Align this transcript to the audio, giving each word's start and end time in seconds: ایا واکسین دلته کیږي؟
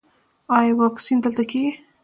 ایا 0.57 0.73
واکسین 0.79 1.17
دلته 1.23 1.43
کیږي؟ 1.49 1.71